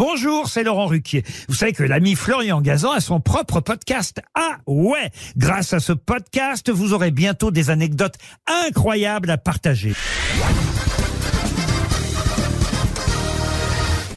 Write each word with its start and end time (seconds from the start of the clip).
Bonjour, 0.00 0.48
c'est 0.48 0.64
Laurent 0.64 0.86
Ruquier. 0.86 1.24
Vous 1.46 1.54
savez 1.54 1.74
que 1.74 1.82
l'ami 1.82 2.14
Florian 2.14 2.62
Gazan 2.62 2.92
a 2.92 3.00
son 3.00 3.20
propre 3.20 3.60
podcast. 3.60 4.22
Ah 4.34 4.56
ouais 4.66 5.10
Grâce 5.36 5.74
à 5.74 5.78
ce 5.78 5.92
podcast, 5.92 6.70
vous 6.70 6.94
aurez 6.94 7.10
bientôt 7.10 7.50
des 7.50 7.68
anecdotes 7.68 8.14
incroyables 8.46 9.28
à 9.28 9.36
partager. 9.36 9.92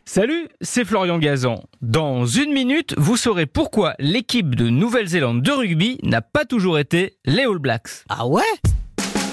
Salut, 0.06 0.48
c'est 0.62 0.86
Florian 0.86 1.20
Gazan. 1.20 1.62
Dans 1.82 2.26
une 2.26 2.54
minute, 2.54 2.96
vous 2.98 3.18
saurez 3.18 3.46
pourquoi 3.46 3.96
l'équipe 4.00 4.56
de 4.56 4.70
Nouvelle-Zélande 4.70 5.42
de 5.42 5.52
rugby 5.52 5.98
n'a 6.02 6.22
pas 6.22 6.46
toujours 6.46 6.80
été 6.80 7.18
les 7.26 7.44
All 7.44 7.60
Blacks. 7.60 8.06
Ah 8.08 8.26
ouais? 8.26 8.42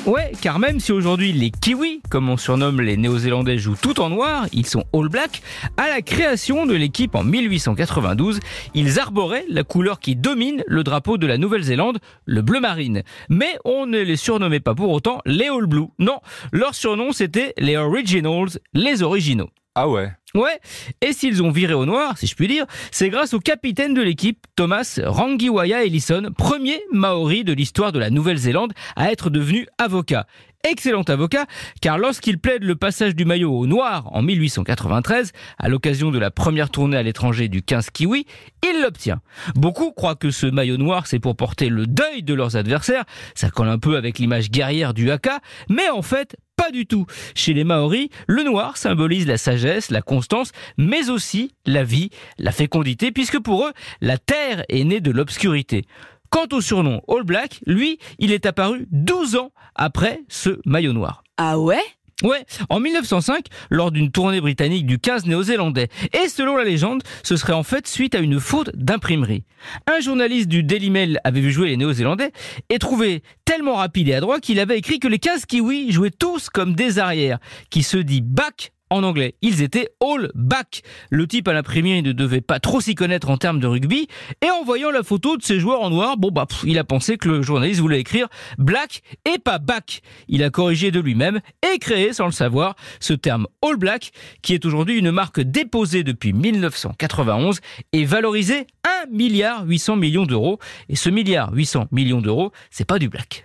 Ouais, 0.07 0.33
car 0.41 0.59
même 0.59 0.81
si 0.81 0.93
aujourd'hui 0.93 1.33
les 1.33 1.51
Kiwis, 1.51 2.01
comme 2.09 2.31
on 2.31 2.39
surnomme 2.39 2.81
les 2.81 2.97
Néo-Zélandais, 2.97 3.59
jouent 3.59 3.77
tout 3.81 4.01
en 4.01 4.09
noir, 4.09 4.47
ils 4.53 4.67
sont 4.67 4.85
All 4.95 5.09
Blacks, 5.09 5.43
à 5.77 5.89
la 5.89 6.01
création 6.01 6.65
de 6.65 6.75
l'équipe 6.75 7.15
en 7.15 7.23
1892, 7.23 8.41
ils 8.75 8.99
arboraient 8.99 9.45
la 9.51 9.63
couleur 9.63 10.01
qui 10.01 10.17
domine 10.17 10.65
le 10.67 10.85
drapeau 10.85 11.19
de 11.19 11.27
la 11.27 11.37
Nouvelle-Zélande, 11.37 11.99
le 12.25 12.41
bleu 12.41 12.61
marine. 12.61 13.03
Mais 13.29 13.59
on 13.67 13.85
ne 13.85 14.01
les 14.01 14.17
surnommait 14.17 14.61
pas 14.61 14.75
pour 14.75 14.91
autant 14.91 15.21
les 15.27 15.49
All 15.49 15.67
Blue. 15.67 15.89
Non, 15.99 16.21
leur 16.51 16.75
surnom 16.75 17.13
c'était 17.13 17.53
les 17.59 17.77
Originals, 17.77 18.59
les 18.73 19.03
originaux. 19.03 19.51
Ah 19.75 19.89
ouais 19.89 20.11
Ouais, 20.35 20.61
et 21.01 21.13
s'ils 21.13 21.43
ont 21.43 21.51
viré 21.51 21.75
au 21.75 21.87
noir, 21.87 22.17
si 22.17 22.29
je 22.29 22.37
puis 22.37 22.47
dire, 22.47 22.65
c'est 22.93 23.09
grâce 23.09 23.35
au 23.35 23.41
capitaine 23.41 23.95
de 23.95 24.03
l'équipe, 24.03 24.47
Thomas 24.55 25.01
Rangiwaya 25.05 25.85
Ellison, 25.85 26.31
premier 26.39 26.81
Maori 26.93 27.43
de 27.43 27.53
l'histoire 27.53 27.91
de 27.91 27.99
la 27.99 28.11
Nouvelle-Zélande 28.11 28.73
à 28.95 29.11
être 29.11 29.29
devenu 29.29 29.67
avocat. 29.79 30.27
Excellent 30.63 31.05
avocat, 31.05 31.47
car 31.81 31.97
lorsqu'il 31.97 32.39
plaide 32.39 32.65
le 32.65 32.77
passage 32.77 33.17
du 33.17 33.25
maillot 33.25 33.51
au 33.51 33.67
noir 33.67 34.15
en 34.15 34.21
1893, 34.21 35.33
à 35.59 35.69
l'occasion 35.71 36.11
de 36.11 36.19
la 36.19 36.31
première 36.31 36.69
tournée 36.69 36.99
à 36.99 37.03
l'étranger 37.03 37.49
du 37.49 37.63
15 37.63 37.89
Kiwi, 37.89 38.27
il 38.63 38.83
l'obtient. 38.83 39.23
Beaucoup 39.55 39.91
croient 39.93 40.17
que 40.17 40.31
ce 40.31 40.47
maillot 40.47 40.77
noir 40.77 41.07
c'est 41.07 41.19
pour 41.19 41.35
porter 41.35 41.71
le 41.71 41.87
deuil 41.87 42.23
de 42.23 42.35
leurs 42.35 42.57
adversaires, 42.57 43.05
ça 43.35 43.49
colle 43.49 43.71
un 43.71 43.79
peu 43.79 43.97
avec 43.97 44.19
l'image 44.19 44.51
guerrière 44.51 44.93
du 44.93 45.11
haka, 45.11 45.41
mais 45.71 45.89
en 45.89 46.03
fait, 46.03 46.37
pas 46.57 46.71
du 46.71 46.85
tout. 46.85 47.07
Chez 47.35 47.55
les 47.55 47.65
Maoris, 47.65 48.11
le 48.27 48.43
noir 48.43 48.77
symbolise 48.77 49.27
la 49.27 49.39
sagesse, 49.39 49.91
la 49.91 50.03
constance, 50.03 50.53
mais 50.77 51.09
aussi 51.09 51.55
la 51.65 51.85
vie, 51.85 52.11
la 52.37 52.53
fécondité, 52.53 53.13
puisque 53.13 53.39
pour 53.39 53.65
eux, 53.65 53.73
la 54.03 54.19
terre 54.19 54.63
est 54.69 54.85
née 54.85 55.01
de 55.01 55.11
l'obscurité. 55.11 55.87
Quant 56.31 56.47
au 56.53 56.61
surnom 56.61 57.01
All 57.09 57.25
Black, 57.25 57.61
lui, 57.67 57.99
il 58.21 58.31
est 58.33 58.47
apparu 58.47 58.87
12 58.93 59.35
ans 59.35 59.51
après 59.75 60.23
ce 60.29 60.61
maillot 60.65 60.93
noir. 60.93 61.25
Ah 61.37 61.59
ouais? 61.59 61.83
Ouais, 62.23 62.45
en 62.69 62.81
1905, 62.81 63.47
lors 63.71 63.91
d'une 63.91 64.11
tournée 64.11 64.41
britannique 64.41 64.87
du 64.87 64.99
15 64.99 65.27
néo-zélandais. 65.27 65.89
Et 66.13 66.29
selon 66.29 66.57
la 66.57 66.65
légende, 66.65 67.03
ce 67.23 67.35
serait 67.37 67.55
en 67.55 67.63
fait 67.63 67.89
suite 67.89 68.15
à 68.15 68.19
une 68.19 68.39
faute 68.39 68.71
d'imprimerie. 68.77 69.45
Un 69.91 70.01
journaliste 70.01 70.49
du 70.49 70.63
Daily 70.63 70.91
Mail 70.91 71.21
avait 71.25 71.41
vu 71.41 71.51
jouer 71.51 71.69
les 71.69 71.77
néo-zélandais 71.77 72.31
et 72.69 72.79
trouvé 72.79 73.23
tellement 73.45 73.75
rapide 73.75 74.09
et 74.09 74.15
adroit 74.15 74.39
qu'il 74.39 74.61
avait 74.61 74.79
écrit 74.79 75.01
que 75.01 75.09
les 75.09 75.19
15 75.19 75.47
kiwis 75.47 75.93
jouaient 75.93 76.11
tous 76.11 76.51
comme 76.51 76.75
des 76.75 76.99
arrières, 76.99 77.39
qui 77.71 77.83
se 77.83 77.97
dit 77.97 78.21
back 78.21 78.73
en 78.91 79.03
anglais. 79.03 79.35
Ils 79.43 79.63
étaient 79.63 79.89
all 80.01 80.31
back. 80.35 80.83
Le 81.11 81.27
type 81.27 81.49
à 81.49 81.53
l'imprimerie 81.53 82.03
ne 82.03 82.13
devait 82.13 82.41
pas 82.41 82.61
trop 82.61 82.81
s'y 82.81 82.95
connaître 82.95 83.31
en 83.31 83.37
termes 83.37 83.61
de 83.61 83.67
rugby. 83.67 84.09
Et 84.43 84.51
en 84.51 84.65
voyant 84.65 84.91
la 84.91 85.03
photo 85.03 85.37
de 85.37 85.43
ces 85.43 85.61
joueurs 85.61 85.83
en 85.83 85.91
noir, 85.91 86.17
bon 86.17 86.31
bah, 86.31 86.47
il 86.65 86.79
a 86.79 86.85
pensé 86.85 87.17
que 87.17 87.29
le 87.29 87.43
journaliste 87.43 87.81
voulait 87.81 88.01
écrire 88.01 88.29
black 88.59 89.03
et 89.25 89.39
pas 89.39 89.59
back. 89.59 90.03
Il 90.29 90.43
a 90.43 90.51
corrigé 90.51 90.91
de 90.91 91.01
lui-même 91.01 91.41
et 91.63 91.79
créé, 91.79 92.13
sans 92.13 92.27
le 92.27 92.33
savoir, 92.33 92.77
ce 92.99 93.15
terme 93.15 93.47
all 93.63 93.77
black, 93.77 94.11
qui 94.43 94.55
est 94.55 94.65
aujourd'hui 94.65 94.99
une 94.99 95.11
marque 95.11 95.41
déposée 95.41 96.05
depuis 96.05 96.33
1991 96.33 97.61
et 97.93 98.05
valorisée 98.05 98.67
1 98.85 99.11
milliard 99.11 99.65
800 99.67 99.97
millions 99.97 100.27
d'euros. 100.27 100.59
Et 100.89 100.97
ce 100.97 101.11
milliard 101.11 101.53
800 101.53 101.87
millions 101.93 102.21
d'euros, 102.21 102.53
c'est 102.71 102.87
pas 102.87 102.99
du 102.99 103.09
black. 103.09 103.45